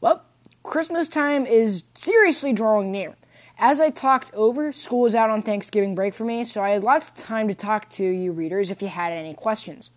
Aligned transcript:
Well, 0.00 0.22
Christmas 0.62 1.08
time 1.08 1.44
is 1.44 1.84
seriously 1.94 2.52
drawing 2.52 2.92
near. 2.92 3.16
As 3.58 3.80
I 3.80 3.90
talked 3.90 4.32
over, 4.32 4.70
school 4.70 5.06
is 5.06 5.14
out 5.14 5.30
on 5.30 5.42
Thanksgiving 5.42 5.96
break 5.96 6.14
for 6.14 6.24
me, 6.24 6.44
so 6.44 6.62
I 6.62 6.70
had 6.70 6.84
lots 6.84 7.08
of 7.08 7.16
time 7.16 7.48
to 7.48 7.54
talk 7.54 7.90
to 7.90 8.04
you 8.04 8.30
readers 8.30 8.70
if 8.70 8.80
you 8.80 8.86
had 8.86 9.12
any 9.12 9.34
questions. 9.34 9.90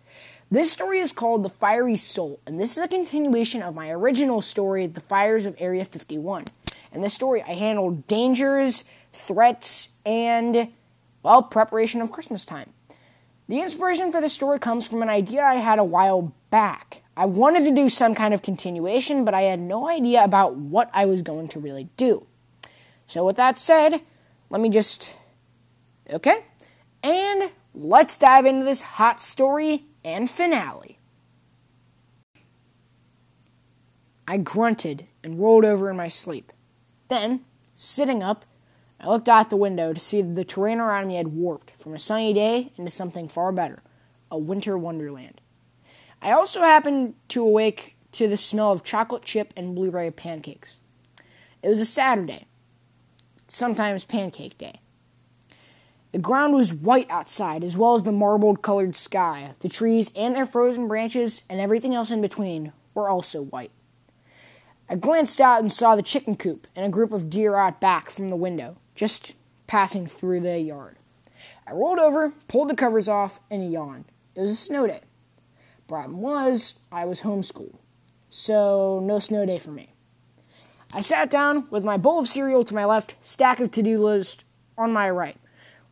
This 0.50 0.72
story 0.72 0.98
is 0.98 1.12
called 1.12 1.44
The 1.44 1.50
Fiery 1.50 1.96
Soul, 1.96 2.40
and 2.48 2.60
this 2.60 2.76
is 2.76 2.82
a 2.82 2.88
continuation 2.88 3.62
of 3.62 3.76
my 3.76 3.90
original 3.90 4.42
story, 4.42 4.88
The 4.88 5.00
Fires 5.00 5.46
of 5.46 5.54
Area 5.58 5.84
51. 5.84 6.46
In 6.90 7.00
this 7.00 7.14
story, 7.14 7.40
I 7.42 7.54
handled 7.54 8.08
dangers, 8.08 8.82
threats, 9.12 9.90
and, 10.04 10.72
well, 11.22 11.44
preparation 11.44 12.02
of 12.02 12.10
Christmas 12.10 12.44
time. 12.44 12.70
The 13.48 13.60
inspiration 13.60 14.12
for 14.12 14.20
this 14.20 14.32
story 14.32 14.58
comes 14.58 14.88
from 14.88 15.02
an 15.02 15.08
idea 15.08 15.42
I 15.42 15.56
had 15.56 15.78
a 15.78 15.84
while 15.84 16.32
back. 16.50 17.02
I 17.16 17.26
wanted 17.26 17.64
to 17.64 17.74
do 17.74 17.88
some 17.88 18.14
kind 18.14 18.32
of 18.32 18.42
continuation, 18.42 19.24
but 19.24 19.34
I 19.34 19.42
had 19.42 19.60
no 19.60 19.88
idea 19.88 20.24
about 20.24 20.56
what 20.56 20.90
I 20.94 21.06
was 21.06 21.22
going 21.22 21.48
to 21.48 21.60
really 21.60 21.88
do. 21.96 22.26
So, 23.06 23.24
with 23.26 23.36
that 23.36 23.58
said, 23.58 24.00
let 24.48 24.60
me 24.60 24.68
just. 24.68 25.16
Okay? 26.10 26.44
And 27.02 27.50
let's 27.74 28.16
dive 28.16 28.46
into 28.46 28.64
this 28.64 28.80
hot 28.80 29.20
story 29.20 29.84
and 30.04 30.30
finale. 30.30 30.98
I 34.26 34.38
grunted 34.38 35.08
and 35.22 35.38
rolled 35.38 35.64
over 35.64 35.90
in 35.90 35.96
my 35.96 36.08
sleep. 36.08 36.52
Then, 37.08 37.44
sitting 37.74 38.22
up, 38.22 38.46
I 39.02 39.08
looked 39.08 39.28
out 39.28 39.50
the 39.50 39.56
window 39.56 39.92
to 39.92 40.00
see 40.00 40.22
that 40.22 40.34
the 40.34 40.44
terrain 40.44 40.78
around 40.78 41.08
me 41.08 41.16
had 41.16 41.28
warped 41.28 41.72
from 41.72 41.92
a 41.92 41.98
sunny 41.98 42.32
day 42.32 42.72
into 42.76 42.90
something 42.90 43.28
far 43.28 43.50
better 43.50 43.82
a 44.30 44.38
winter 44.38 44.78
wonderland. 44.78 45.40
I 46.22 46.30
also 46.32 46.60
happened 46.60 47.14
to 47.28 47.42
awake 47.42 47.96
to 48.12 48.28
the 48.28 48.36
smell 48.36 48.72
of 48.72 48.84
chocolate 48.84 49.24
chip 49.24 49.52
and 49.56 49.74
blueberry 49.74 50.10
pancakes. 50.10 50.78
It 51.62 51.68
was 51.68 51.80
a 51.80 51.84
Saturday, 51.84 52.46
sometimes 53.48 54.04
pancake 54.04 54.56
day. 54.56 54.80
The 56.12 56.18
ground 56.18 56.54
was 56.54 56.72
white 56.72 57.10
outside, 57.10 57.64
as 57.64 57.76
well 57.76 57.94
as 57.94 58.04
the 58.04 58.12
marbled 58.12 58.62
colored 58.62 58.96
sky. 58.96 59.52
The 59.60 59.68
trees 59.68 60.10
and 60.14 60.34
their 60.34 60.46
frozen 60.46 60.88
branches 60.88 61.42
and 61.50 61.60
everything 61.60 61.94
else 61.94 62.10
in 62.10 62.20
between 62.20 62.72
were 62.94 63.08
also 63.08 63.42
white. 63.42 63.72
I 64.88 64.94
glanced 64.94 65.40
out 65.40 65.60
and 65.60 65.72
saw 65.72 65.96
the 65.96 66.02
chicken 66.02 66.36
coop 66.36 66.66
and 66.76 66.84
a 66.84 66.90
group 66.90 67.12
of 67.12 67.30
deer 67.30 67.56
out 67.56 67.80
back 67.80 68.10
from 68.10 68.28
the 68.28 68.36
window, 68.36 68.76
just 68.94 69.34
passing 69.66 70.06
through 70.06 70.40
the 70.40 70.58
yard. 70.58 70.96
I 71.66 71.72
rolled 71.72 71.98
over, 71.98 72.32
pulled 72.48 72.68
the 72.68 72.76
covers 72.76 73.08
off, 73.08 73.40
and 73.50 73.70
yawned. 73.70 74.04
It 74.34 74.40
was 74.40 74.52
a 74.52 74.56
snow 74.56 74.86
day. 74.86 75.00
Problem 75.88 76.20
was, 76.20 76.80
I 76.90 77.04
was 77.04 77.22
homeschooled, 77.22 77.76
so 78.28 79.00
no 79.02 79.18
snow 79.18 79.44
day 79.44 79.58
for 79.58 79.70
me. 79.70 79.90
I 80.94 81.00
sat 81.00 81.30
down 81.30 81.68
with 81.70 81.84
my 81.84 81.96
bowl 81.96 82.20
of 82.20 82.28
cereal 82.28 82.64
to 82.64 82.74
my 82.74 82.84
left, 82.84 83.14
stack 83.22 83.60
of 83.60 83.70
to 83.72 83.82
do 83.82 83.98
list 83.98 84.44
on 84.76 84.92
my 84.92 85.08
right. 85.08 85.38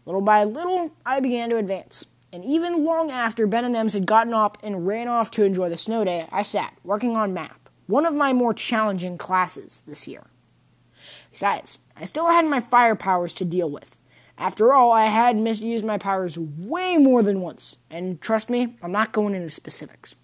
Little 0.05 0.21
by 0.21 0.45
little, 0.45 0.93
I 1.07 1.21
began 1.21 1.51
to 1.51 1.57
advance. 1.57 2.05
And 2.33 2.45
even 2.45 2.85
long 2.85 3.11
after 3.11 3.47
Ben 3.47 3.65
and 3.65 3.77
Ems 3.77 3.95
had 3.95 4.07
gotten 4.07 4.35
up 4.35 4.59
and 4.63 4.87
ran 4.87 5.09
off 5.09 5.31
to 5.33 5.45
enjoy 5.45 5.69
the 5.69 5.77
snow 5.77 6.05
day, 6.05 6.29
I 6.31 6.43
sat, 6.43 6.75
working 6.85 7.17
on 7.17 7.35
math, 7.35 7.71
one 7.87 8.07
of 8.07 8.15
my 8.15 8.33
more 8.33 8.55
challenging 8.55 9.19
classes 9.19 9.83
this 9.87 10.07
year. 10.07 10.27
Besides, 11.33 11.81
I 11.97 12.05
still 12.05 12.27
had 12.27 12.47
my 12.47 12.61
fire 12.61 12.97
powers 12.97 13.35
to 13.35 13.45
deal 13.45 13.71
with. 13.71 13.97
After 14.39 14.73
all, 14.73 14.91
I 14.91 15.07
had 15.07 15.37
misused 15.37 15.85
my 15.85 15.99
powers 15.99 16.39
way 16.39 16.97
more 16.97 17.23
than 17.23 17.41
once, 17.41 17.77
and 17.91 18.21
trust 18.21 18.49
me, 18.49 18.77
I'm 18.83 18.93
not 18.93 19.13
going 19.13 19.35
into 19.35 19.51
specifics. 19.51 20.17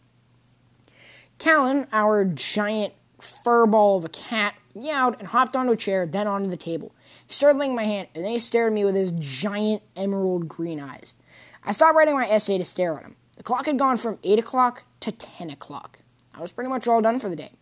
Callan, 1.39 1.87
our 1.93 2.25
giant 2.25 2.95
furball 3.21 3.99
of 3.99 4.05
a 4.07 4.09
cat, 4.09 4.55
meowed 4.75 5.17
and 5.19 5.29
hopped 5.29 5.55
onto 5.55 5.73
a 5.73 5.77
chair, 5.77 6.07
then 6.07 6.27
onto 6.27 6.49
the 6.49 6.57
table. 6.57 6.95
He 7.27 7.33
started 7.35 7.59
licking 7.59 7.75
my 7.75 7.85
hand, 7.85 8.09
and 8.15 8.25
then 8.25 8.33
he 8.33 8.39
stared 8.39 8.73
at 8.73 8.75
me 8.75 8.85
with 8.85 8.95
his 8.95 9.13
giant 9.13 9.83
emerald 9.97 10.49
green 10.49 10.81
eyes. 10.81 11.15
I 11.63 11.73
stopped 11.73 11.97
writing 11.97 12.15
my 12.15 12.29
essay 12.29 12.57
to 12.57 12.65
stare 12.65 12.97
at 12.97 13.03
him. 13.03 13.17
The 13.37 13.43
clock 13.43 13.67
had 13.67 13.79
gone 13.79 13.99
from 13.99 14.19
8 14.25 14.39
o'clock 14.39 14.85
to 15.01 15.13
10 15.13 15.51
o'clock. 15.51 15.99
I 16.35 16.41
was 16.41 16.53
pretty 16.53 16.71
much 16.71 16.89
all 16.89 17.03
done 17.03 17.19
for 17.19 17.29
the 17.29 17.37
day. 17.37 17.53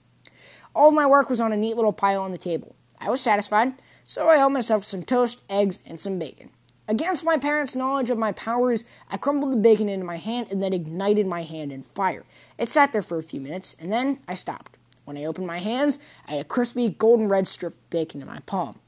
All 0.74 0.88
of 0.88 0.94
my 0.94 1.06
work 1.06 1.30
was 1.30 1.40
on 1.40 1.52
a 1.52 1.56
neat 1.56 1.76
little 1.76 1.92
pile 1.92 2.22
on 2.22 2.32
the 2.32 2.38
table. 2.38 2.76
I 3.04 3.10
was 3.10 3.20
satisfied, 3.20 3.74
so 4.04 4.30
I 4.30 4.36
helped 4.36 4.54
myself 4.54 4.82
some 4.82 5.02
toast, 5.02 5.42
eggs, 5.50 5.78
and 5.84 6.00
some 6.00 6.18
bacon. 6.18 6.48
Against 6.88 7.22
my 7.22 7.36
parents' 7.36 7.76
knowledge 7.76 8.08
of 8.08 8.16
my 8.16 8.32
powers, 8.32 8.84
I 9.10 9.18
crumbled 9.18 9.52
the 9.52 9.58
bacon 9.58 9.90
into 9.90 10.06
my 10.06 10.16
hand 10.16 10.48
and 10.50 10.62
then 10.62 10.72
ignited 10.72 11.26
my 11.26 11.42
hand 11.42 11.70
in 11.70 11.82
fire. 11.82 12.24
It 12.58 12.70
sat 12.70 12.92
there 12.92 13.02
for 13.02 13.18
a 13.18 13.22
few 13.22 13.40
minutes, 13.40 13.76
and 13.78 13.92
then 13.92 14.20
I 14.26 14.32
stopped. 14.32 14.78
When 15.04 15.18
I 15.18 15.24
opened 15.24 15.46
my 15.46 15.58
hands, 15.58 15.98
I 16.26 16.32
had 16.32 16.40
a 16.40 16.48
crispy 16.48 16.88
golden 16.88 17.28
red 17.28 17.46
strip 17.46 17.74
of 17.74 17.90
bacon 17.90 18.22
in 18.22 18.26
my 18.26 18.40
palm. 18.40 18.78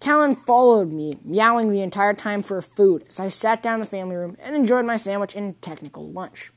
Callan 0.00 0.34
followed 0.34 0.90
me, 0.92 1.18
meowing 1.24 1.70
the 1.70 1.80
entire 1.80 2.14
time 2.14 2.42
for 2.42 2.60
food 2.60 3.04
as 3.08 3.20
I 3.20 3.28
sat 3.28 3.62
down 3.62 3.74
in 3.74 3.80
the 3.80 3.86
family 3.86 4.16
room 4.16 4.36
and 4.40 4.56
enjoyed 4.56 4.84
my 4.84 4.96
sandwich 4.96 5.36
and 5.36 5.62
technical 5.62 6.08
lunch. 6.10 6.50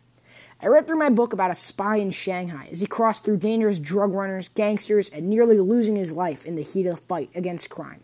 I 0.65 0.67
read 0.67 0.87
through 0.87 0.97
my 0.97 1.11
book 1.11 1.31
about 1.31 1.51
a 1.51 1.55
spy 1.55 1.97
in 1.97 2.09
Shanghai 2.09 2.69
as 2.71 2.79
he 2.79 2.87
crossed 2.87 3.23
through 3.23 3.37
dangerous 3.37 3.77
drug 3.77 4.13
runners, 4.13 4.49
gangsters, 4.49 5.09
and 5.09 5.29
nearly 5.29 5.59
losing 5.59 5.95
his 5.95 6.11
life 6.11 6.43
in 6.43 6.55
the 6.55 6.63
heat 6.63 6.87
of 6.87 6.95
the 6.95 7.01
fight 7.03 7.29
against 7.35 7.69
crime. 7.69 8.01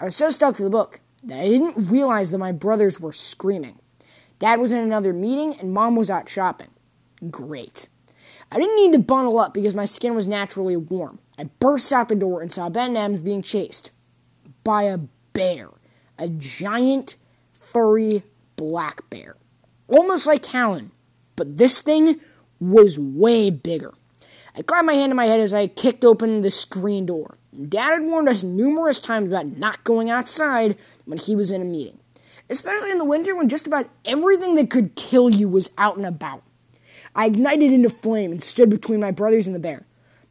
I 0.00 0.04
was 0.04 0.14
so 0.14 0.30
stuck 0.30 0.54
to 0.54 0.62
the 0.62 0.70
book 0.70 1.00
that 1.24 1.40
I 1.40 1.48
didn't 1.48 1.90
realize 1.90 2.30
that 2.30 2.38
my 2.38 2.52
brothers 2.52 3.00
were 3.00 3.12
screaming. 3.12 3.80
Dad 4.38 4.60
was 4.60 4.70
in 4.70 4.78
another 4.78 5.12
meeting 5.12 5.58
and 5.58 5.72
mom 5.72 5.96
was 5.96 6.10
out 6.10 6.28
shopping. 6.28 6.70
Great. 7.28 7.88
I 8.52 8.60
didn't 8.60 8.76
need 8.76 8.92
to 8.92 9.00
bundle 9.00 9.40
up 9.40 9.52
because 9.52 9.74
my 9.74 9.84
skin 9.84 10.14
was 10.14 10.28
naturally 10.28 10.76
warm. 10.76 11.18
I 11.36 11.50
burst 11.58 11.92
out 11.92 12.08
the 12.08 12.14
door 12.14 12.40
and 12.40 12.52
saw 12.52 12.68
Ben 12.68 12.96
Ems 12.96 13.18
being 13.18 13.42
chased 13.42 13.90
by 14.62 14.84
a 14.84 14.98
bear, 15.32 15.70
a 16.16 16.28
giant, 16.28 17.16
furry 17.52 18.22
black 18.54 19.10
bear, 19.10 19.34
almost 19.88 20.28
like 20.28 20.44
Callan, 20.44 20.92
but 21.40 21.56
this 21.56 21.80
thing 21.80 22.20
was 22.60 22.98
way 22.98 23.48
bigger. 23.48 23.94
I 24.54 24.60
clapped 24.60 24.84
my 24.84 24.92
hand 24.92 25.10
to 25.10 25.14
my 25.14 25.24
head 25.24 25.40
as 25.40 25.54
I 25.54 25.68
kicked 25.68 26.04
open 26.04 26.42
the 26.42 26.50
screen 26.50 27.06
door. 27.06 27.38
Dad 27.66 27.92
had 27.92 28.02
warned 28.02 28.28
us 28.28 28.42
numerous 28.42 29.00
times 29.00 29.28
about 29.28 29.46
not 29.46 29.82
going 29.82 30.10
outside 30.10 30.76
when 31.06 31.16
he 31.16 31.34
was 31.34 31.50
in 31.50 31.62
a 31.62 31.64
meeting, 31.64 31.98
especially 32.50 32.90
in 32.90 32.98
the 32.98 33.06
winter 33.06 33.34
when 33.34 33.48
just 33.48 33.66
about 33.66 33.88
everything 34.04 34.54
that 34.56 34.68
could 34.68 34.96
kill 34.96 35.30
you 35.30 35.48
was 35.48 35.70
out 35.78 35.96
and 35.96 36.04
about. 36.04 36.42
I 37.14 37.24
ignited 37.24 37.72
into 37.72 37.88
flame 37.88 38.32
and 38.32 38.44
stood 38.44 38.68
between 38.68 39.00
my 39.00 39.10
brothers 39.10 39.46
and 39.46 39.56
the 39.56 39.60
bear. 39.60 39.86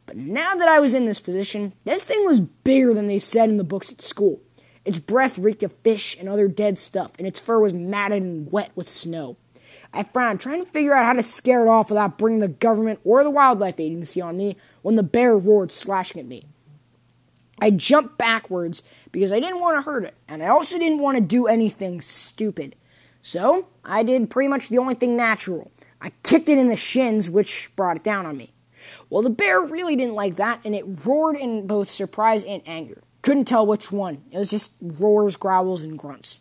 But 0.06 0.16
now 0.16 0.54
that 0.54 0.68
I 0.68 0.78
was 0.78 0.94
in 0.94 1.06
this 1.06 1.20
position, 1.20 1.72
this 1.82 2.04
thing 2.04 2.24
was 2.24 2.38
bigger 2.38 2.94
than 2.94 3.08
they 3.08 3.18
said 3.18 3.48
in 3.48 3.56
the 3.56 3.64
books 3.64 3.90
at 3.90 4.00
school. 4.00 4.42
Its 4.84 5.00
breath 5.00 5.38
reeked 5.38 5.64
of 5.64 5.72
fish 5.82 6.16
and 6.20 6.28
other 6.28 6.46
dead 6.46 6.78
stuff, 6.78 7.10
and 7.18 7.26
its 7.26 7.40
fur 7.40 7.58
was 7.58 7.74
matted 7.74 8.22
and 8.22 8.52
wet 8.52 8.70
with 8.76 8.88
snow. 8.88 9.36
I 9.92 10.04
frowned, 10.04 10.40
trying 10.40 10.64
to 10.64 10.70
figure 10.70 10.94
out 10.94 11.04
how 11.04 11.14
to 11.14 11.22
scare 11.22 11.64
it 11.64 11.68
off 11.68 11.90
without 11.90 12.16
bringing 12.16 12.40
the 12.40 12.48
government 12.48 13.00
or 13.04 13.24
the 13.24 13.30
wildlife 13.30 13.80
agency 13.80 14.20
on 14.20 14.36
me 14.36 14.56
when 14.82 14.94
the 14.94 15.02
bear 15.02 15.36
roared, 15.36 15.72
slashing 15.72 16.20
at 16.20 16.28
me. 16.28 16.46
I 17.60 17.70
jumped 17.70 18.16
backwards 18.16 18.82
because 19.12 19.32
I 19.32 19.40
didn't 19.40 19.60
want 19.60 19.76
to 19.76 19.82
hurt 19.82 20.04
it, 20.04 20.14
and 20.28 20.42
I 20.42 20.46
also 20.46 20.78
didn't 20.78 21.00
want 21.00 21.18
to 21.18 21.22
do 21.22 21.46
anything 21.46 22.00
stupid. 22.00 22.76
So 23.22 23.66
I 23.84 24.02
did 24.02 24.30
pretty 24.30 24.48
much 24.48 24.68
the 24.68 24.78
only 24.78 24.94
thing 24.94 25.16
natural. 25.16 25.70
I 26.00 26.12
kicked 26.22 26.48
it 26.48 26.56
in 26.56 26.68
the 26.68 26.76
shins, 26.76 27.28
which 27.28 27.70
brought 27.76 27.96
it 27.96 28.04
down 28.04 28.26
on 28.26 28.36
me. 28.36 28.54
Well, 29.10 29.22
the 29.22 29.30
bear 29.30 29.60
really 29.60 29.96
didn't 29.96 30.14
like 30.14 30.36
that, 30.36 30.60
and 30.64 30.74
it 30.74 31.04
roared 31.04 31.36
in 31.36 31.66
both 31.66 31.90
surprise 31.90 32.44
and 32.44 32.62
anger. 32.64 33.02
Couldn't 33.22 33.44
tell 33.44 33.66
which 33.66 33.92
one. 33.92 34.24
It 34.30 34.38
was 34.38 34.50
just 34.50 34.72
roars, 34.80 35.36
growls, 35.36 35.82
and 35.82 35.98
grunts. 35.98 36.40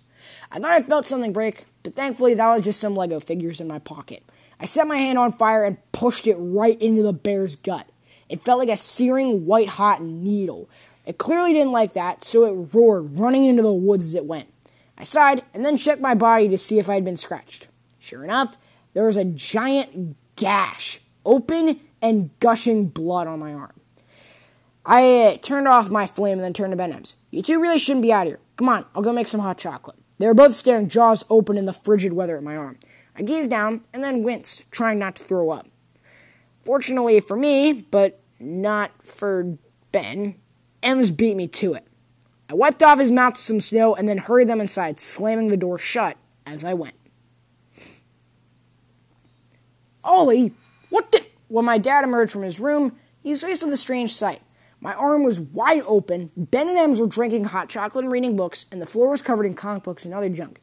I 0.51 0.59
thought 0.59 0.71
I 0.71 0.81
felt 0.81 1.05
something 1.05 1.33
break, 1.33 1.65
but 1.83 1.95
thankfully 1.95 2.33
that 2.33 2.47
was 2.47 2.63
just 2.63 2.79
some 2.79 2.95
Lego 2.95 3.19
figures 3.19 3.59
in 3.59 3.67
my 3.67 3.79
pocket. 3.79 4.23
I 4.59 4.65
set 4.65 4.87
my 4.87 4.97
hand 4.97 5.17
on 5.17 5.31
fire 5.31 5.63
and 5.63 5.77
pushed 5.91 6.27
it 6.27 6.35
right 6.35 6.79
into 6.81 7.03
the 7.03 7.13
bear's 7.13 7.55
gut. 7.55 7.87
It 8.27 8.43
felt 8.43 8.59
like 8.59 8.69
a 8.69 8.77
searing 8.77 9.45
white 9.45 9.69
hot 9.69 10.01
needle. 10.01 10.69
It 11.05 11.17
clearly 11.17 11.53
didn't 11.53 11.71
like 11.71 11.93
that, 11.93 12.23
so 12.23 12.45
it 12.45 12.73
roared, 12.73 13.17
running 13.17 13.45
into 13.45 13.63
the 13.63 13.73
woods 13.73 14.05
as 14.05 14.15
it 14.15 14.25
went. 14.25 14.51
I 14.97 15.03
sighed 15.03 15.43
and 15.53 15.63
then 15.63 15.77
checked 15.77 16.01
my 16.01 16.13
body 16.13 16.49
to 16.49 16.57
see 16.57 16.77
if 16.77 16.89
I 16.89 16.95
had 16.95 17.05
been 17.05 17.17
scratched. 17.17 17.67
Sure 17.99 18.23
enough, 18.23 18.57
there 18.93 19.05
was 19.05 19.17
a 19.17 19.25
giant 19.25 20.17
gash, 20.35 20.99
open 21.25 21.79
and 22.01 22.29
gushing 22.39 22.87
blood 22.87 23.27
on 23.27 23.39
my 23.39 23.53
arm. 23.53 23.79
I 24.85 25.21
uh, 25.21 25.37
turned 25.37 25.67
off 25.67 25.89
my 25.89 26.05
flame 26.05 26.33
and 26.33 26.43
then 26.43 26.53
turned 26.53 26.71
to 26.71 26.77
Ben 26.77 26.91
Ems. 26.91 27.15
You 27.31 27.41
two 27.41 27.61
really 27.61 27.77
shouldn't 27.77 28.01
be 28.01 28.11
out 28.11 28.27
here. 28.27 28.39
Come 28.57 28.69
on, 28.69 28.85
I'll 28.95 29.01
go 29.01 29.13
make 29.13 29.27
some 29.27 29.41
hot 29.41 29.57
chocolate. 29.57 29.97
They 30.19 30.27
were 30.27 30.33
both 30.33 30.53
staring 30.53 30.89
jaws 30.89 31.25
open 31.29 31.57
in 31.57 31.65
the 31.65 31.73
frigid 31.73 32.13
weather 32.13 32.37
at 32.37 32.43
my 32.43 32.55
arm. 32.55 32.77
I 33.15 33.23
gazed 33.23 33.49
down 33.49 33.85
and 33.93 34.03
then 34.03 34.23
winced, 34.23 34.69
trying 34.71 34.99
not 34.99 35.15
to 35.15 35.23
throw 35.23 35.49
up. 35.49 35.67
Fortunately 36.63 37.19
for 37.19 37.35
me, 37.35 37.73
but 37.73 38.19
not 38.39 38.91
for 39.03 39.57
Ben, 39.91 40.35
Ems 40.83 41.11
beat 41.11 41.35
me 41.35 41.47
to 41.47 41.73
it. 41.73 41.87
I 42.49 42.53
wiped 42.53 42.83
off 42.83 42.99
his 42.99 43.11
mouth 43.11 43.37
some 43.37 43.61
snow 43.61 43.95
and 43.95 44.07
then 44.07 44.17
hurried 44.17 44.49
them 44.49 44.61
inside, 44.61 44.99
slamming 44.99 45.47
the 45.47 45.57
door 45.57 45.77
shut 45.77 46.17
as 46.45 46.63
I 46.63 46.73
went. 46.73 46.95
Ollie, 50.03 50.53
what 50.89 51.11
the? 51.11 51.25
When 51.47 51.65
my 51.65 51.77
dad 51.77 52.03
emerged 52.03 52.31
from 52.31 52.43
his 52.43 52.59
room, 52.59 52.97
he 53.21 53.31
was 53.31 53.43
faced 53.43 53.63
with 53.63 53.73
a 53.73 53.77
strange 53.77 54.13
sight. 54.13 54.41
My 54.81 54.93
arm 54.93 55.23
was 55.23 55.39
wide 55.39 55.83
open, 55.85 56.31
Ben 56.37 56.69
and 56.69 56.77
Ems 56.77 57.01
were 57.01 57.07
drinking 57.07 57.45
hot 57.45 57.67
chocolate 57.67 58.05
and 58.05 58.11
reading 58.11 58.37
books, 58.37 58.65
and 58.71 58.81
the 58.81 58.85
floor 58.85 59.09
was 59.09 59.21
covered 59.21 59.45
in 59.45 59.53
comic 59.53 59.83
books 59.83 60.05
and 60.05 60.13
other 60.13 60.29
junk. 60.29 60.61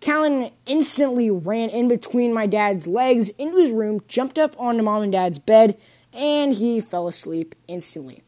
Callan 0.00 0.50
instantly 0.66 1.30
ran 1.30 1.70
in 1.70 1.88
between 1.88 2.32
my 2.32 2.46
dad's 2.46 2.86
legs 2.86 3.30
into 3.30 3.56
his 3.56 3.72
room, 3.72 4.02
jumped 4.06 4.38
up 4.38 4.54
onto 4.58 4.82
mom 4.82 5.02
and 5.02 5.12
dad's 5.12 5.38
bed, 5.38 5.76
and 6.12 6.54
he 6.54 6.80
fell 6.80 7.08
asleep 7.08 7.54
instantly. 7.66 8.22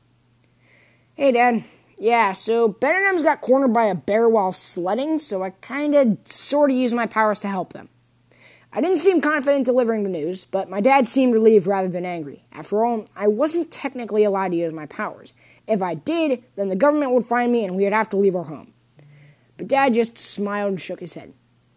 Hey, 1.14 1.32
Dad. 1.32 1.64
Yeah, 1.98 2.32
so 2.32 2.68
Ben 2.68 2.94
and 2.94 3.04
Ems 3.06 3.22
got 3.22 3.40
cornered 3.40 3.72
by 3.72 3.86
a 3.86 3.94
bear 3.94 4.28
while 4.28 4.52
sledding, 4.52 5.18
so 5.18 5.42
I 5.42 5.50
kinda 5.50 6.16
sorta 6.26 6.72
used 6.72 6.94
my 6.94 7.06
powers 7.06 7.40
to 7.40 7.48
help 7.48 7.72
them. 7.72 7.88
I 8.72 8.80
didn't 8.80 8.98
seem 8.98 9.20
confident 9.20 9.64
delivering 9.64 10.02
the 10.02 10.10
news, 10.10 10.44
but 10.44 10.68
my 10.68 10.80
dad 10.80 11.08
seemed 11.08 11.32
relieved 11.32 11.66
rather 11.66 11.88
than 11.88 12.04
angry. 12.04 12.44
After 12.52 12.84
all, 12.84 13.06
I 13.16 13.26
wasn't 13.26 13.70
technically 13.70 14.24
allowed 14.24 14.50
to 14.50 14.56
use 14.56 14.72
my 14.72 14.86
powers. 14.86 15.32
If 15.66 15.82
I 15.82 15.94
did, 15.94 16.44
then 16.56 16.68
the 16.68 16.76
government 16.76 17.12
would 17.12 17.24
find 17.24 17.50
me 17.50 17.64
and 17.64 17.76
we 17.76 17.84
would 17.84 17.92
have 17.92 18.10
to 18.10 18.16
leave 18.16 18.36
our 18.36 18.44
home. 18.44 18.72
But 19.56 19.68
dad 19.68 19.94
just 19.94 20.18
smiled 20.18 20.70
and 20.70 20.80
shook 20.80 21.00
his 21.00 21.14
head. 21.14 21.32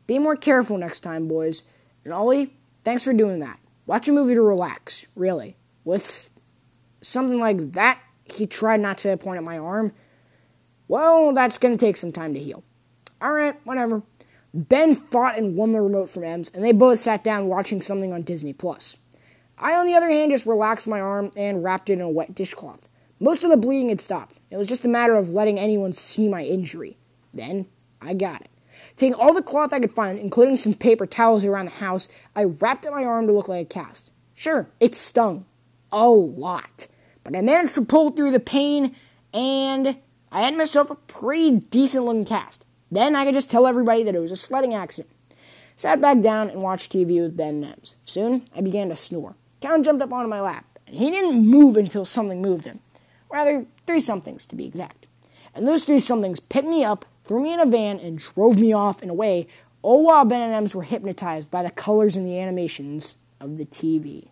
Be 0.06 0.20
more 0.20 0.36
careful 0.36 0.78
next 0.78 1.00
time, 1.00 1.28
boys. 1.28 1.64
And 2.04 2.14
Ollie, 2.14 2.54
thanks 2.84 3.04
for 3.04 3.14
doing 3.14 3.40
that. 3.40 3.60
Watch 3.86 4.08
a 4.08 4.12
movie 4.12 4.36
to 4.36 4.42
relax, 4.42 5.08
really. 5.16 5.56
With 5.84 6.32
something 7.02 7.40
like 7.40 7.72
that, 7.74 8.00
he 8.26 8.48
tried 8.48 8.82
not 8.82 9.00
to 9.00 9.18
point 9.18 9.38
at 9.38 9.44
my 9.44 9.58
arm. 9.58 9.94
Well, 10.88 11.34
that's 11.34 11.58
going 11.58 11.78
to 11.78 11.86
take 11.86 11.98
some 11.98 12.12
time 12.12 12.34
to 12.34 12.40
heal. 12.40 12.64
All 13.22 13.32
right, 13.32 13.56
whatever. 13.66 14.04
Ben 14.54 14.96
fought 14.96 15.38
and 15.38 15.56
won 15.56 15.72
the 15.72 15.82
remote 15.82 16.10
from 16.10 16.24
Ems, 16.24 16.52
and 16.54 16.64
they 16.64 16.74
both 16.74 17.00
sat 17.00 17.24
down 17.24 17.48
watching 17.48 17.82
something 17.82 18.12
on 18.12 18.24
Disney 18.24 18.54
Plus. 18.54 18.98
I, 19.58 19.76
on 19.76 19.86
the 19.86 19.94
other 19.94 20.10
hand, 20.10 20.32
just 20.32 20.46
relaxed 20.46 20.88
my 20.88 21.00
arm 21.00 21.32
and 21.38 21.64
wrapped 21.64 21.90
it 21.90 21.94
in 21.94 22.02
a 22.02 22.10
wet 22.10 22.36
dishcloth. 22.36 22.90
Most 23.20 23.44
of 23.44 23.52
the 23.52 23.58
bleeding 23.58 23.90
had 23.90 24.02
stopped. 24.02 24.38
It 24.50 24.58
was 24.58 24.68
just 24.68 24.84
a 24.84 24.90
matter 24.90 25.16
of 25.16 25.30
letting 25.30 25.60
anyone 25.60 25.94
see 25.94 26.28
my 26.28 26.44
injury. 26.44 26.98
Then 27.34 27.68
I 28.02 28.14
got 28.14 28.42
it. 28.42 28.50
Taking 28.96 29.14
all 29.14 29.34
the 29.34 29.42
cloth 29.42 29.72
I 29.72 29.80
could 29.80 29.94
find, 29.94 30.20
including 30.20 30.58
some 30.58 30.74
paper 30.74 31.06
towels 31.06 31.46
around 31.46 31.66
the 31.66 31.72
house, 31.72 32.10
I 32.36 32.44
wrapped 32.46 32.86
up 32.86 32.94
my 32.94 33.06
arm 33.06 33.28
to 33.28 33.34
look 33.34 33.48
like 33.48 33.66
a 33.66 33.70
cast. 33.70 34.12
Sure, 34.34 34.70
it 34.80 34.96
stung. 34.96 35.46
A 35.92 36.10
lot. 36.10 36.88
But 37.24 37.36
I 37.36 37.42
managed 37.42 37.76
to 37.76 37.86
pull 37.86 38.10
through 38.10 38.32
the 38.32 38.40
pain, 38.40 38.96
and 39.34 39.98
I 40.32 40.42
had 40.42 40.58
myself 40.58 40.90
a 40.90 40.96
pretty 40.96 41.52
decent 41.52 42.06
looking 42.06 42.26
cast. 42.26 42.66
Then 42.92 43.16
I 43.16 43.24
could 43.24 43.34
just 43.34 43.50
tell 43.50 43.66
everybody 43.66 44.04
that 44.04 44.16
it 44.16 44.20
was 44.20 44.32
a 44.32 44.36
sledding 44.36 44.74
accident. 44.74 45.16
Sat 45.76 46.02
back 46.02 46.20
down 46.20 46.50
and 46.50 46.62
watched 46.62 46.92
TV 46.92 47.22
with 47.22 47.38
Ben 47.38 47.62
Nems. 47.62 47.96
Soon, 48.04 48.44
I 48.56 48.62
began 48.62 48.90
to 48.90 48.96
snore. 48.96 49.36
Count 49.62 49.86
jumped 49.86 50.04
up 50.04 50.12
onto 50.12 50.30
my 50.30 50.42
lap, 50.42 50.66
and 50.86 50.98
he 50.98 51.10
didn't 51.10 51.48
move 51.48 51.78
until 51.78 52.04
something 52.04 52.42
moved 52.42 52.66
him. 52.66 52.80
Rather, 53.32 53.66
three 53.88 54.00
somethings 54.00 54.46
to 54.48 54.56
be 54.56 54.66
exact. 54.66 55.06
And 55.56 55.68
those 55.68 55.84
three 55.84 56.00
somethings 56.00 56.40
picked 56.40 56.68
me 56.68 56.84
up, 56.84 57.06
threw 57.24 57.42
me 57.42 57.54
in 57.54 57.60
a 57.60 57.66
van, 57.66 58.00
and 58.00 58.20
drove 58.20 58.60
me 58.60 58.74
off 58.74 59.02
and 59.02 59.10
away, 59.10 59.48
all 59.82 60.04
while 60.04 60.26
Ben 60.26 60.42
and 60.42 60.54
Ems 60.54 60.76
were 60.76 60.84
hypnotized 60.84 61.50
by 61.50 61.64
the 61.64 61.72
colors 61.72 62.16
and 62.16 62.28
the 62.28 62.40
animations 62.40 63.16
of 63.40 63.58
the 63.58 63.66
TV. 63.66 64.28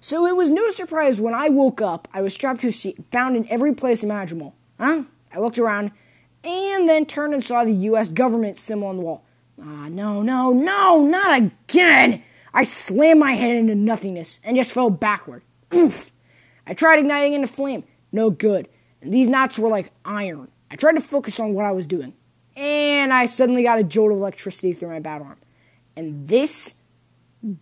So 0.00 0.26
it 0.26 0.36
was 0.36 0.48
no 0.48 0.70
surprise 0.70 1.20
when 1.20 1.34
I 1.34 1.48
woke 1.48 1.82
up, 1.82 2.08
I 2.14 2.22
was 2.22 2.32
strapped 2.32 2.60
to 2.62 2.68
a 2.68 2.72
seat, 2.72 3.10
bound 3.10 3.36
in 3.36 3.48
every 3.48 3.74
place 3.74 4.02
imaginable. 4.02 4.54
Huh? 4.78 5.02
I 5.32 5.40
looked 5.40 5.58
around 5.58 5.92
and 6.44 6.88
then 6.88 7.06
turned 7.06 7.34
and 7.34 7.44
saw 7.44 7.64
the 7.64 7.72
U.S. 7.72 8.08
government 8.08 8.58
symbol 8.58 8.88
on 8.88 8.96
the 8.96 9.02
wall. 9.02 9.24
Ah, 9.60 9.88
no, 9.88 10.22
no, 10.22 10.52
no, 10.52 11.04
not 11.04 11.38
again! 11.38 12.22
I 12.54 12.64
slammed 12.64 13.20
my 13.20 13.32
head 13.32 13.56
into 13.56 13.74
nothingness 13.74 14.40
and 14.44 14.56
just 14.56 14.72
fell 14.72 14.90
backward. 14.90 15.42
Oof! 15.74 16.10
I 16.66 16.74
tried 16.74 17.00
igniting 17.00 17.34
into 17.34 17.46
flame. 17.46 17.84
No 18.12 18.30
good. 18.30 18.68
And 19.02 19.12
these 19.12 19.28
knots 19.28 19.58
were 19.58 19.68
like 19.68 19.92
iron. 20.04 20.48
I 20.70 20.76
tried 20.76 20.94
to 20.94 21.00
focus 21.00 21.40
on 21.40 21.54
what 21.54 21.64
I 21.64 21.72
was 21.72 21.86
doing. 21.86 22.14
And 22.56 23.12
I 23.12 23.26
suddenly 23.26 23.62
got 23.62 23.78
a 23.78 23.84
jolt 23.84 24.12
of 24.12 24.18
electricity 24.18 24.72
through 24.72 24.90
my 24.90 25.00
bad 25.00 25.22
arm. 25.22 25.38
And 25.96 26.26
this, 26.28 26.74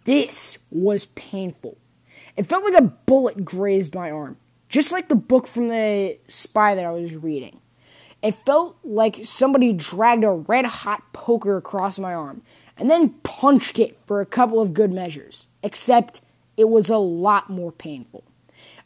this 0.04 0.58
was 0.70 1.06
painful. 1.06 1.78
It 2.36 2.46
felt 2.46 2.64
like 2.64 2.78
a 2.78 2.82
bullet 2.82 3.44
grazed 3.44 3.94
my 3.94 4.10
arm 4.10 4.36
just 4.68 4.92
like 4.92 5.08
the 5.08 5.14
book 5.14 5.46
from 5.46 5.68
the 5.68 6.18
spy 6.28 6.74
that 6.74 6.84
I 6.84 6.90
was 6.90 7.16
reading. 7.16 7.60
It 8.22 8.34
felt 8.34 8.76
like 8.82 9.20
somebody 9.24 9.72
dragged 9.72 10.24
a 10.24 10.30
red 10.30 10.66
hot 10.66 11.12
poker 11.12 11.56
across 11.56 11.98
my 11.98 12.14
arm 12.14 12.42
and 12.76 12.90
then 12.90 13.10
punched 13.22 13.78
it 13.78 13.98
for 14.06 14.20
a 14.20 14.26
couple 14.26 14.60
of 14.60 14.74
good 14.74 14.92
measures, 14.92 15.46
except 15.62 16.22
it 16.56 16.68
was 16.68 16.90
a 16.90 16.96
lot 16.96 17.50
more 17.50 17.72
painful. 17.72 18.24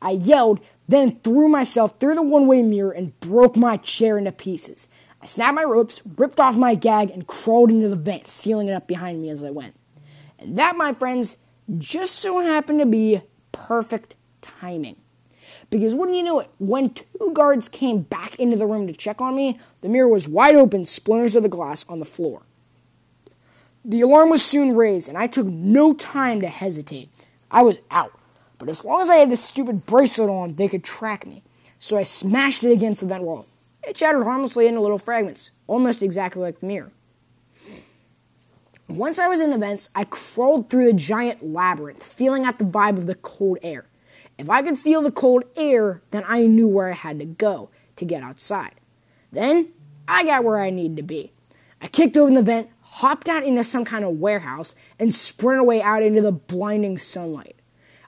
I 0.03 0.12
yelled, 0.12 0.61
then 0.88 1.21
threw 1.21 1.49
myself 1.49 1.99
through 2.00 2.17
the 2.17 2.23
one 2.23 2.47
way 2.47 2.62
mirror 2.62 2.91
and 2.91 3.19
broke 3.21 3.56
my 3.56 3.76
chair 3.79 4.19
into 4.19 4.33
pieces. 4.33 4.88
I 5.23 5.26
snapped 5.26 5.55
my 5.55 5.65
ropes, 5.65 6.03
ripped 6.17 6.41
off 6.41 6.56
my 6.56 6.75
gag, 6.75 7.11
and 7.11 7.26
crawled 7.26 7.71
into 7.71 7.88
the 7.88 7.97
vent, 7.97 8.26
sealing 8.26 8.69
it 8.69 8.73
up 8.73 8.87
behind 8.87 9.21
me 9.23 9.29
as 9.29 9.43
I 9.43 9.50
went. 9.50 9.75
And 10.38 10.56
that, 10.56 10.76
my 10.76 10.94
friends, 10.94 11.37
just 11.79 12.17
so 12.17 12.41
happened 12.41 12.81
to 12.81 12.87
be 12.87 13.21
perfect 13.53 14.17
timing. 14.41 14.97
Because 15.71 15.95
wouldn't 15.95 16.17
you 16.17 16.25
know 16.25 16.41
it, 16.41 16.51
when 16.59 16.91
two 16.91 17.31
guards 17.33 17.69
came 17.69 18.03
back 18.03 18.35
into 18.41 18.57
the 18.57 18.67
room 18.67 18.89
to 18.89 18.93
check 18.93 19.21
on 19.21 19.37
me, 19.37 19.59
the 19.81 19.89
mirror 19.89 20.09
was 20.09 20.29
wide 20.29 20.57
open, 20.57 20.85
splinters 20.85 21.37
of 21.37 21.45
the 21.45 21.49
glass 21.49 21.87
on 21.89 22.01
the 22.01 22.05
floor. 22.05 22.43
The 23.85 24.01
alarm 24.01 24.31
was 24.31 24.45
soon 24.45 24.77
raised, 24.77 25.09
and 25.09 25.17
I 25.17 25.29
took 25.29 25.47
no 25.47 25.95
time 25.95 26.41
to 26.41 26.49
hesitate. 26.49 27.09
I 27.51 27.63
was 27.63 27.79
out. 27.91 28.13
But 28.59 28.69
as 28.69 28.85
long 28.85 29.01
as 29.01 29.09
I 29.09 29.17
had 29.17 29.31
this 29.31 29.43
stupid 29.43 29.87
bracelet 29.87 30.29
on, 30.29 30.57
they 30.57 30.69
could 30.69 30.85
track 30.85 31.27
me. 31.27 31.43
So 31.79 31.97
I 31.97 32.03
smashed 32.03 32.63
it 32.63 32.73
against 32.73 33.01
the 33.01 33.07
vent 33.07 33.23
wall. 33.23 33.47
It 33.83 33.97
shattered 33.97 34.25
harmlessly 34.25 34.67
into 34.67 34.81
little 34.81 34.99
fragments, 34.99 35.51
almost 35.67 36.03
exactly 36.03 36.43
like 36.43 36.61
the 36.61 36.67
mirror. 36.67 36.93
Once 38.87 39.19
I 39.19 39.29
was 39.29 39.41
in 39.41 39.51
the 39.51 39.57
vents, 39.57 39.89
I 39.95 40.05
crawled 40.05 40.69
through 40.69 40.87
the 40.87 40.93
giant 40.93 41.43
labyrinth, 41.43 42.03
feeling 42.03 42.45
out 42.45 42.59
the 42.59 42.65
vibe 42.65 42.99
of 42.99 43.07
the 43.07 43.15
cold 43.15 43.59
air. 43.63 43.87
If 44.41 44.49
I 44.49 44.63
could 44.63 44.79
feel 44.79 45.03
the 45.03 45.11
cold 45.11 45.45
air, 45.55 46.01
then 46.13 46.25
I 46.27 46.47
knew 46.47 46.67
where 46.67 46.89
I 46.89 46.95
had 46.95 47.19
to 47.19 47.27
go 47.27 47.69
to 47.97 48.05
get 48.07 48.23
outside. 48.23 48.75
Then 49.31 49.69
I 50.09 50.25
got 50.25 50.45
where 50.45 50.59
I 50.59 50.71
needed 50.71 50.97
to 50.97 51.03
be. 51.03 51.33
I 51.83 51.89
kicked 51.89 52.17
open 52.17 52.35
the 52.35 52.43
vent, 52.43 52.71
hopped 52.81 53.29
out 53.29 53.45
into 53.45 53.63
some 53.63 53.85
kind 53.85 54.03
of 54.03 54.19
warehouse, 54.19 54.75
and 54.99 55.13
sprinted 55.15 55.61
away 55.61 55.83
out 55.83 56.03
into 56.03 56.23
the 56.23 56.33
blinding 56.33 56.97
sunlight. 56.97 57.57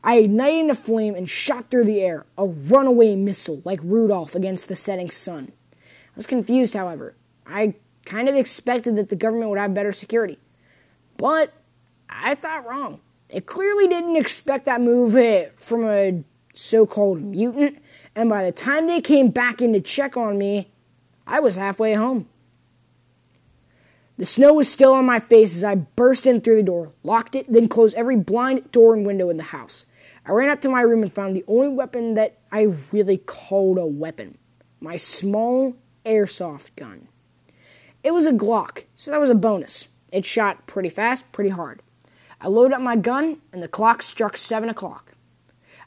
I 0.02 0.16
ignited 0.16 0.70
a 0.70 0.74
flame 0.74 1.14
and 1.14 1.28
shot 1.28 1.70
through 1.70 1.84
the 1.84 2.00
air, 2.00 2.24
a 2.38 2.46
runaway 2.46 3.14
missile 3.14 3.60
like 3.66 3.80
Rudolph 3.82 4.34
against 4.34 4.70
the 4.70 4.74
setting 4.74 5.10
sun. 5.10 5.52
I 5.74 6.16
was 6.16 6.26
confused, 6.26 6.72
however. 6.72 7.14
I 7.46 7.74
kind 8.06 8.30
of 8.30 8.36
expected 8.36 8.96
that 8.96 9.10
the 9.10 9.16
government 9.16 9.50
would 9.50 9.58
have 9.58 9.74
better 9.74 9.92
security. 9.92 10.38
But 11.18 11.52
I 12.08 12.34
thought 12.34 12.66
wrong. 12.66 13.00
It 13.32 13.46
clearly 13.46 13.88
didn't 13.88 14.16
expect 14.16 14.66
that 14.66 14.82
move 14.82 15.16
eh, 15.16 15.48
from 15.56 15.88
a 15.88 16.22
so 16.54 16.86
called 16.86 17.22
mutant, 17.22 17.82
and 18.14 18.28
by 18.28 18.44
the 18.44 18.52
time 18.52 18.86
they 18.86 19.00
came 19.00 19.30
back 19.30 19.62
in 19.62 19.72
to 19.72 19.80
check 19.80 20.16
on 20.16 20.38
me, 20.38 20.70
I 21.26 21.40
was 21.40 21.56
halfway 21.56 21.94
home. 21.94 22.28
The 24.18 24.26
snow 24.26 24.52
was 24.52 24.70
still 24.70 24.92
on 24.94 25.06
my 25.06 25.20
face 25.20 25.56
as 25.56 25.64
I 25.64 25.74
burst 25.74 26.26
in 26.26 26.40
through 26.40 26.56
the 26.56 26.62
door, 26.62 26.92
locked 27.02 27.34
it, 27.34 27.50
then 27.50 27.68
closed 27.68 27.94
every 27.94 28.16
blind 28.16 28.70
door 28.70 28.94
and 28.94 29.06
window 29.06 29.30
in 29.30 29.38
the 29.38 29.42
house. 29.44 29.86
I 30.24 30.32
ran 30.32 30.50
up 30.50 30.60
to 30.60 30.68
my 30.68 30.82
room 30.82 31.02
and 31.02 31.12
found 31.12 31.34
the 31.34 31.44
only 31.48 31.68
weapon 31.68 32.14
that 32.14 32.38
I 32.52 32.74
really 32.92 33.18
called 33.18 33.78
a 33.78 33.86
weapon 33.86 34.38
my 34.82 34.96
small 34.96 35.76
airsoft 36.04 36.74
gun. 36.76 37.06
It 38.02 38.12
was 38.12 38.26
a 38.26 38.32
Glock, 38.32 38.84
so 38.96 39.12
that 39.12 39.20
was 39.20 39.30
a 39.30 39.34
bonus. 39.34 39.88
It 40.10 40.24
shot 40.24 40.66
pretty 40.66 40.88
fast, 40.88 41.30
pretty 41.30 41.50
hard. 41.50 41.80
I 42.40 42.48
loaded 42.48 42.74
up 42.74 42.82
my 42.82 42.96
gun, 42.96 43.40
and 43.52 43.62
the 43.62 43.68
clock 43.68 44.02
struck 44.02 44.36
seven 44.36 44.68
o'clock. 44.68 45.11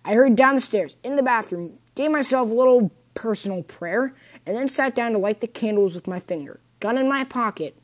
I 0.05 0.13
hurried 0.13 0.35
down 0.35 0.53
the 0.53 0.61
stairs, 0.61 0.97
in 1.03 1.15
the 1.15 1.23
bathroom, 1.23 1.79
gave 1.95 2.11
myself 2.11 2.49
a 2.49 2.53
little 2.53 2.91
personal 3.15 3.63
prayer, 3.63 4.13
and 4.45 4.55
then 4.55 4.67
sat 4.67 4.93
down 4.93 5.13
to 5.13 5.17
light 5.17 5.41
the 5.41 5.47
candles 5.47 5.95
with 5.95 6.05
my 6.05 6.19
finger, 6.19 6.59
gun 6.79 6.99
in 6.99 7.09
my 7.09 7.23
pocket, 7.23 7.75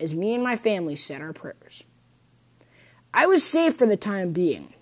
as 0.00 0.14
me 0.14 0.34
and 0.34 0.42
my 0.42 0.56
family 0.56 0.96
said 0.96 1.20
our 1.20 1.34
prayers. 1.34 1.84
I 3.12 3.26
was 3.26 3.44
safe 3.44 3.76
for 3.76 3.84
the 3.84 3.96
time 3.96 4.32
being. 4.32 4.72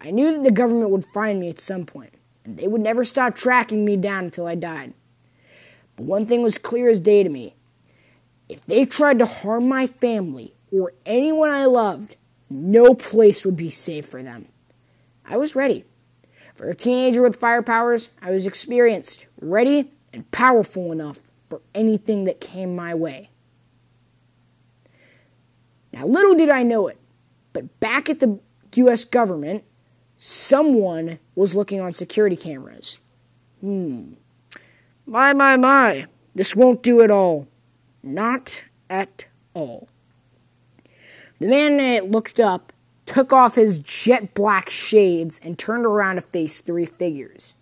I 0.00 0.10
knew 0.10 0.32
that 0.32 0.42
the 0.42 0.50
government 0.50 0.90
would 0.90 1.06
find 1.06 1.38
me 1.38 1.48
at 1.48 1.60
some 1.60 1.86
point, 1.86 2.14
and 2.44 2.58
they 2.58 2.66
would 2.66 2.80
never 2.80 3.04
stop 3.04 3.36
tracking 3.36 3.84
me 3.84 3.96
down 3.96 4.24
until 4.24 4.48
I 4.48 4.56
died. 4.56 4.92
But 5.94 6.06
one 6.06 6.26
thing 6.26 6.42
was 6.42 6.58
clear 6.58 6.90
as 6.90 6.98
day 6.98 7.22
to 7.22 7.28
me. 7.28 7.54
If 8.48 8.66
they 8.66 8.84
tried 8.84 9.20
to 9.20 9.26
harm 9.26 9.68
my 9.68 9.86
family 9.86 10.54
or 10.72 10.94
anyone 11.06 11.50
I 11.50 11.66
loved, 11.66 12.16
no 12.50 12.92
place 12.92 13.44
would 13.44 13.56
be 13.56 13.70
safe 13.70 14.06
for 14.06 14.22
them. 14.22 14.48
I 15.24 15.36
was 15.36 15.54
ready. 15.54 15.84
For 16.54 16.68
a 16.68 16.74
teenager 16.74 17.22
with 17.22 17.40
fire 17.40 17.62
powers, 17.62 18.10
I 18.22 18.30
was 18.30 18.46
experienced, 18.46 19.26
ready, 19.40 19.90
and 20.12 20.30
powerful 20.30 20.92
enough 20.92 21.20
for 21.48 21.60
anything 21.74 22.24
that 22.24 22.40
came 22.40 22.76
my 22.76 22.94
way. 22.94 23.30
Now, 25.92 26.06
little 26.06 26.34
did 26.34 26.48
I 26.48 26.62
know 26.62 26.88
it, 26.88 26.98
but 27.52 27.78
back 27.80 28.08
at 28.08 28.20
the 28.20 28.38
U.S. 28.76 29.04
government, 29.04 29.64
someone 30.18 31.18
was 31.34 31.54
looking 31.54 31.80
on 31.80 31.92
security 31.92 32.36
cameras. 32.36 32.98
Hmm. 33.60 34.14
My, 35.06 35.32
my, 35.32 35.56
my. 35.56 36.06
This 36.34 36.56
won't 36.56 36.82
do 36.82 37.02
at 37.02 37.10
all. 37.10 37.46
Not 38.02 38.64
at 38.90 39.26
all. 39.54 39.88
The 41.40 41.48
man 41.48 42.10
looked 42.10 42.40
up, 42.40 42.72
took 43.06 43.32
off 43.32 43.54
his 43.54 43.78
jet 43.78 44.34
black 44.34 44.70
shades, 44.70 45.40
and 45.42 45.58
turned 45.58 45.84
around 45.84 46.16
to 46.16 46.20
face 46.20 46.60
three 46.60 46.86
figures. 46.86 47.54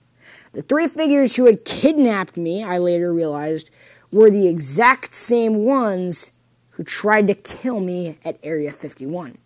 The 0.52 0.62
three 0.62 0.86
figures 0.86 1.36
who 1.36 1.46
had 1.46 1.64
kidnapped 1.64 2.36
me, 2.36 2.62
I 2.62 2.78
later 2.78 3.12
realized, 3.12 3.70
were 4.12 4.30
the 4.30 4.46
exact 4.46 5.14
same 5.14 5.64
ones 5.64 6.30
who 6.70 6.84
tried 6.84 7.26
to 7.26 7.34
kill 7.34 7.80
me 7.80 8.18
at 8.24 8.38
Area 8.42 8.70
51. 8.70 9.38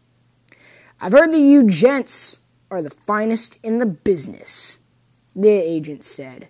I've 1.00 1.12
heard 1.12 1.32
that 1.32 1.38
you 1.38 1.68
gents 1.68 2.38
are 2.70 2.82
the 2.82 2.90
finest 2.90 3.58
in 3.62 3.78
the 3.78 3.86
business, 3.86 4.78
the 5.34 5.50
agent 5.50 6.02
said. 6.02 6.48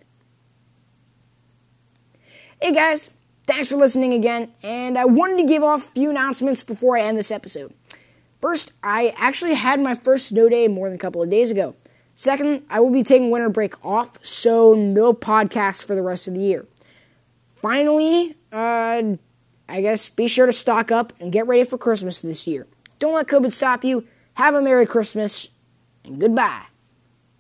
Hey 2.61 2.73
guys, 2.73 3.11
thanks 3.47 3.69
for 3.69 3.77
listening 3.77 4.15
again, 4.15 4.53
and 4.63 4.97
I 4.97 5.05
wanted 5.05 5.37
to 5.39 5.45
give 5.45 5.63
off 5.63 5.89
a 5.89 5.91
few 5.91 6.11
announcements 6.11 6.65
before 6.65 6.97
I 6.97 7.03
end 7.03 7.19
this 7.19 7.31
episode. 7.31 7.75
First, 8.47 8.71
I 8.81 9.13
actually 9.17 9.55
had 9.55 9.81
my 9.81 9.97
first 9.97 10.29
snow 10.29 10.49
day 10.49 10.69
more 10.69 10.89
than 10.89 10.95
a 10.95 11.01
couple 11.01 11.21
of 11.21 11.29
days 11.29 11.51
ago. 11.51 11.75
Second, 12.15 12.65
I 12.71 12.79
will 12.79 12.91
be 12.93 13.03
taking 13.03 13.33
winter 13.33 13.49
break 13.49 13.75
off, 13.85 14.25
so 14.25 14.73
no 14.73 15.13
podcast 15.13 15.83
for 15.83 15.97
the 15.97 16.03
rest 16.03 16.29
of 16.29 16.35
the 16.35 16.41
year. 16.41 16.65
Finally, 17.61 18.37
uh, 18.53 19.03
I 19.69 19.81
guess 19.81 20.09
be 20.09 20.29
sure 20.29 20.47
to 20.47 20.53
stock 20.53 20.93
up 20.93 21.13
and 21.19 21.33
get 21.33 21.49
ready 21.49 21.65
for 21.65 21.77
Christmas 21.77 22.21
this 22.21 22.47
year. 22.47 22.69
Don't 23.01 23.15
let 23.15 23.27
COVID 23.27 23.53
stop 23.53 23.83
you. 23.83 24.07
Have 24.35 24.55
a 24.55 24.63
Merry 24.63 24.87
Christmas 24.87 25.49
and 26.05 26.21
goodbye. 26.21 26.67